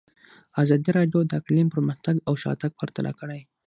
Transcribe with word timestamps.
ازادي 0.61 0.89
راډیو 0.97 1.19
د 1.25 1.31
اقلیم 1.39 1.67
پرمختګ 1.75 2.15
او 2.27 2.33
شاتګ 2.43 2.71
پرتله 2.79 3.11
کړی. 3.19 3.39